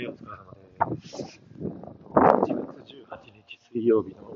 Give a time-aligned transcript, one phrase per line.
[0.00, 1.42] はい、お疲れ様です。
[1.60, 4.34] 1月18日水曜日の、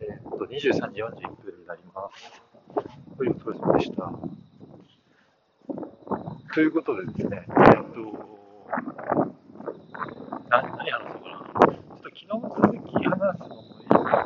[0.00, 2.40] えー、っと23時41分になります。
[2.74, 4.10] はい、お疲れ様でした。
[6.54, 8.00] ということでですね、えー、っと、
[10.48, 11.44] な何話そうかな。
[11.60, 14.24] ちょっと昨日の続き話すのもいいかな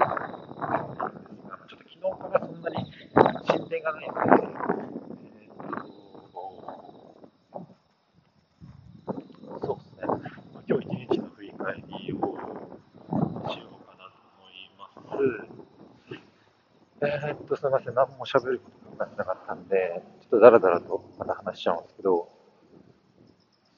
[1.66, 2.76] ちょっと昨日からそんなに
[3.50, 4.46] 進展がないので、
[17.46, 22.28] と、すみません、何も喋ることがなかったんで、ちょっとだらだらとまた話しちゃうんですけど、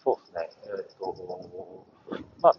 [0.02, 1.86] そうですね、えー、と、
[2.40, 2.54] まあ、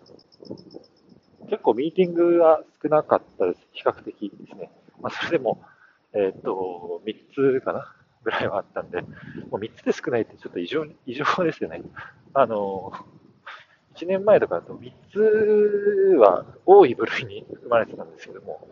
[1.49, 4.71] 結構ミーティングは少なかったです、比較的ですね。
[5.01, 5.61] まあ、それでも、
[6.13, 9.07] えー、と、3つかなぐらいはあったんで、も
[9.53, 11.81] う3つで少ないってちょっと異常異常ですよね。
[12.33, 12.91] あの、
[13.99, 15.19] 1年前とかだと3つ
[16.17, 18.67] は多い部類に含まれてたんですけども、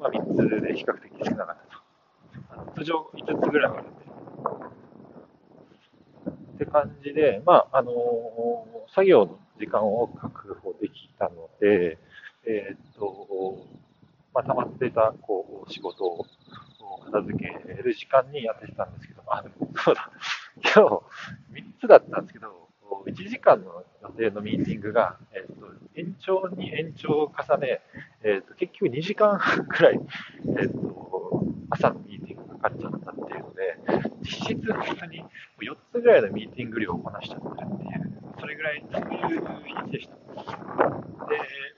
[0.00, 2.72] まあ、3つで比較的少なかったと。
[2.78, 4.02] 通常5つぐらいあるんで。
[6.54, 11.98] って感じで、まあ、あのー、作業の時間を確保できたので、
[12.46, 13.58] えー、っと、
[14.32, 16.26] まあ、溜まっていた、こう、仕事を
[17.06, 17.46] 片付け
[17.82, 19.44] る時間にやってたんですけど、あ、
[19.84, 20.10] そうだ、
[20.62, 22.61] 今日3つだったんですけど、
[23.06, 27.80] 1時間の予定のミーティングが、えーと、延長に延長を重ね、
[28.22, 30.00] えーと、結局2時間くらい、
[30.46, 33.78] えーと、朝のミーティングがかかっちゃったっていうので、
[34.22, 35.24] 実質本当に
[35.60, 39.40] 4つぐらいのミーティング量をこなしちゃってるっていう、それぐらい、そういう
[39.86, 40.14] 日でした。
[40.14, 40.22] で、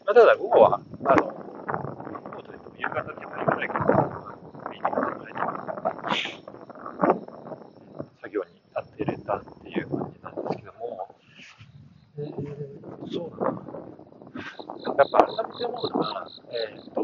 [0.06, 1.33] まあ、ただ午後は、あの、午
[2.36, 3.84] 後というと夕方手前ぐらいから、
[4.70, 6.55] ミーティングが入って
[8.20, 11.08] 作業になってれたっていう感じなんですけども、
[12.19, 13.64] うん、そうだな。
[15.14, 17.02] やっぱ改めて思うのが、えー、っと、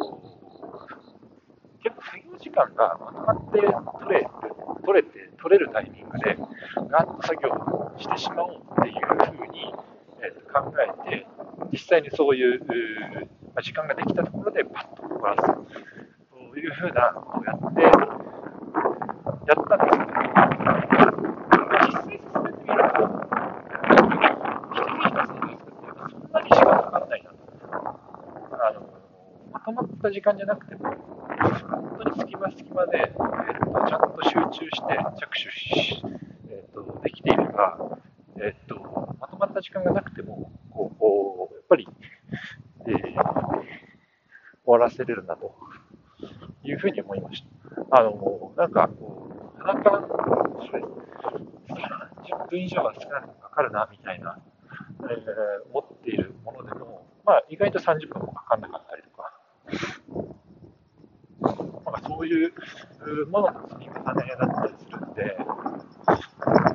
[1.83, 4.29] 結構作業時間がまとまって取れ、
[4.85, 6.36] 取れて、取れるタイミングで、
[6.90, 7.51] ガンと作業
[7.98, 9.73] してしまおうっていうふうに、
[10.23, 10.74] えー、と考
[11.07, 11.27] えて、
[11.70, 12.61] 実際にそういう、
[13.55, 15.52] まあ、時間ができたところでパッと終わらす
[16.51, 21.14] というふうなことをやって、やったんですけど、
[21.86, 23.30] 実際進めてみると、
[30.11, 36.03] 時間じゃなくても、本当に隙間隙間で、えーと、ちゃんと集中して着手し、
[36.48, 37.98] えーと、できていれば、
[38.37, 41.89] えーと、まとまった時間がなくても、こうやっぱり、
[42.87, 43.15] えー、終
[44.65, 45.55] わらせれるなと
[46.65, 47.98] いうふうに思いました。
[47.98, 54.39] あのなんかこう、鼻からそれ30分以上は少なくかかるなみたいな、
[55.03, 59.33] えー、思っているものでも、まあ、意外と30分もかかんなかったりとか、
[62.07, 62.27] そう
[63.27, 65.36] ものの積み重ねだったりするんで、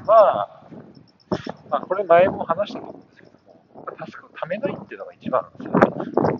[0.05, 0.67] まあ、
[1.69, 5.85] まあ、これ前も話したと思うんですけども、タスクをためないっていうのが一番なんですよね。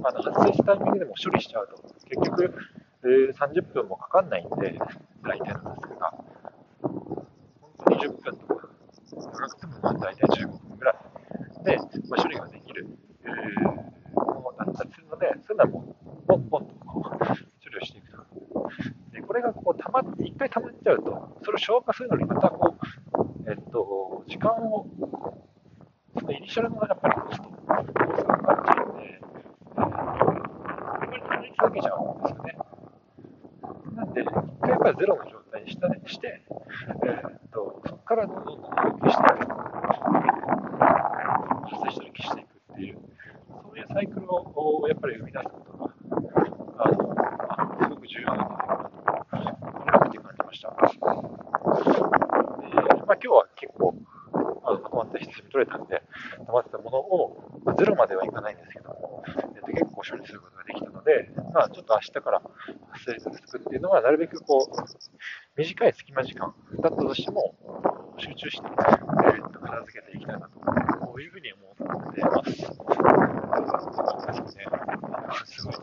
[0.03, 2.55] あの発生したタイミングでも処理しちゃうと、結局、
[3.03, 4.77] えー、30分もかかんないんで、
[5.23, 6.13] 大体のタスクが。
[6.81, 7.27] 本
[7.85, 8.67] 当に10分とか、
[9.15, 11.77] 長くても大体15分ぐらいで、
[12.09, 12.87] まあ、処理ができる、
[13.23, 18.25] えー、ものだったりするので、そういうのはもう、ポンポンとこう処理をしていくと。
[19.11, 24.87] で、これがこう、たまって、一回溜まっちゃうと、それを消化するのにまたこう、えっと、時間を、
[26.17, 27.51] そのイニシャルのやっぱりコスト、コ
[28.15, 29.85] ストがかかっちゃうんで、えー、
[31.05, 32.57] これ溜まり続けちゃうんですよね。
[33.95, 34.25] なんで、一
[34.61, 36.41] 回やっぱりゼロの状態にしたね、して、
[37.05, 39.47] えー、っと、そこからどんどんどんどん消していく。
[41.65, 42.99] 発生したら消していくっていう、
[43.61, 45.91] そういうサイクルをやっぱり生み出すことが、
[46.77, 46.95] あの、
[47.83, 48.95] すごく重要なんじゃないかなと、
[49.31, 50.69] 改めて感じました。
[50.69, 50.75] で、
[53.05, 53.95] まあ、今日は結構、
[54.33, 56.01] あのまとまった質に取れたんで、
[56.45, 62.41] 溜まってたものを、まあ、ゼロまではいかないんですけども、えっと、結構処理することができたので、まあ、ちょっと明日から
[62.89, 67.55] 発生するっていうのは、なるべくこう、短い隙間時間だったとしても、
[68.17, 72.51] 集中して、え、っと片付けていきたいなと、こういうふうに思ってます。
[74.51, 74.65] すね。
[75.45, 75.75] すごい。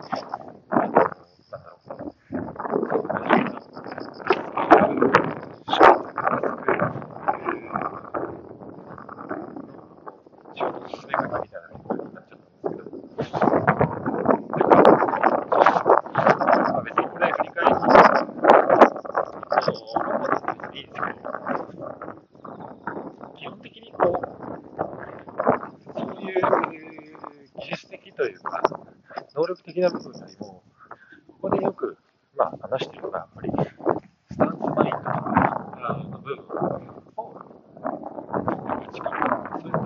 [23.36, 24.26] 基本的にこう、
[25.94, 26.42] そういう
[28.22, 28.62] というか、
[29.34, 30.62] 能力的な部分よりも、
[31.26, 31.96] ここでよく、
[32.36, 33.50] まあ、話しているのが、やっぱり、
[34.30, 35.10] スタンスマインドとか
[36.08, 36.44] の部分
[37.16, 37.34] を、
[38.92, 39.10] 力
[39.50, 39.84] そういうのを、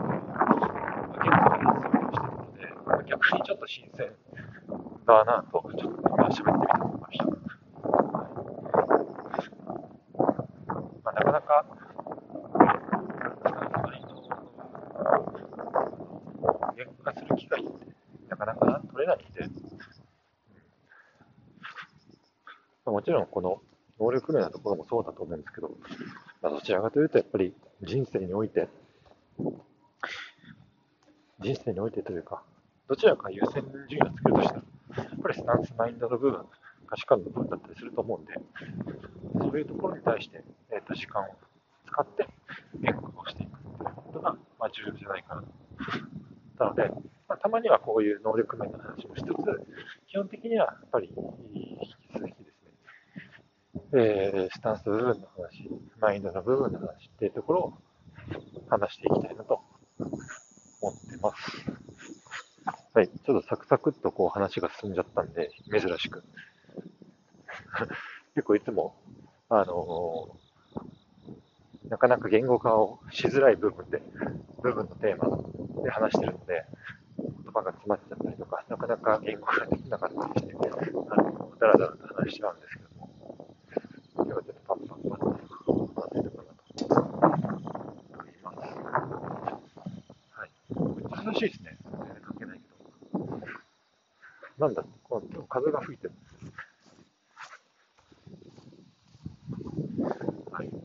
[1.16, 4.12] 現在はそういうのをしているので、まあ逆にちょっと新鮮
[5.06, 7.24] だなと、ちょっと今喋ってみて思いました。
[11.02, 11.64] まあ、なかなか、
[16.76, 17.70] 言語化する機会って、
[18.28, 19.40] なかなか取れないんで、
[22.84, 23.60] まあもちろんこの
[23.98, 25.70] 能力面のところもそうだと思うんですけど、
[26.40, 27.52] まあ、どちらかというとやっぱり
[27.82, 28.68] 人生において、
[31.40, 32.42] 人生においてというか、
[32.88, 34.62] どちらか優先順位をつけるとしたら、
[35.04, 36.46] やっぱりスタンスマインドの部分、
[36.86, 38.34] 価値観の部分だったりすると思うんで、
[39.40, 41.26] そういうところに対して、えー、と時間を
[41.86, 42.28] 使って
[42.80, 45.48] 言語をしていくということが、まあ、重要じゃないかなと。
[46.64, 46.88] なので、
[47.28, 49.32] まあ、たまにはこういう能力面の話もしつつ、
[50.08, 55.68] 基本的にはやっぱり引き続きですね、えースタンス部分の話、
[56.00, 57.72] マインドの部分の話っていうところを
[58.68, 59.60] 話していきたいなと
[59.98, 61.86] 思ってます。
[62.94, 66.22] はい、ちょっとサクサクっとこう話が進んじゃったんで、珍しく。
[68.34, 68.94] 結構いつも、
[69.48, 70.46] あのー
[71.88, 74.02] なかなか言語化をしづらい部分で、
[74.60, 75.38] 部分のテーマ
[75.84, 76.64] で話してるので、
[77.16, 80.58] 言葉が詰まっちゃったりとか、なかなか言語化できなかったりして、あ
[81.22, 83.08] の、だらだらと話しちゃうんですけども、
[84.16, 85.26] 今日はちょっとパンパンパンと
[85.94, 86.84] 話せるかなと
[88.14, 88.56] 思います。
[90.34, 90.50] はい。
[91.26, 91.78] 涼しいですね。
[91.92, 92.76] 全然関係ないけど。
[94.66, 96.12] なんだ、こう今日風が吹いてる。
[96.12, 96.52] んですよ。
[100.50, 100.68] はい。
[100.68, 100.80] も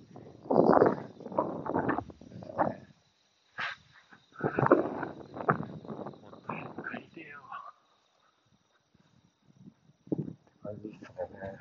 [6.19, 7.39] っと早く帰りてよ。
[10.13, 11.57] って感じですかね。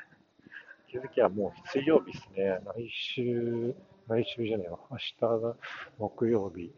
[0.91, 2.61] 気づきはもう水曜日ですね。
[2.67, 3.75] 来週、
[4.09, 4.79] 来週じゃねえわ。
[4.91, 5.57] 明日が
[5.99, 6.71] 木曜日。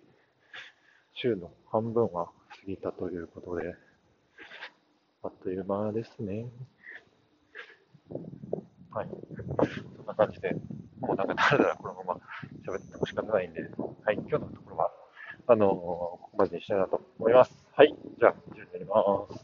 [1.15, 2.33] 週の半分は過
[2.69, 3.19] ぎたとい。
[3.19, 3.75] うことで、
[5.43, 6.47] という間ですね。
[8.91, 9.09] はい。
[9.97, 10.55] そんな感じで、
[11.01, 12.21] もうなんかだらだらこのまま
[12.67, 13.63] 喋っても仕方ないんで、
[14.05, 14.17] はい。
[14.17, 14.91] 今日のところは、
[15.49, 17.53] あのーここまでにしたいなと思います。
[17.75, 17.95] はい。
[18.19, 19.42] じゃあ、以上になります。